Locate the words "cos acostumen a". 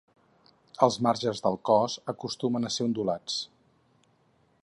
1.69-2.73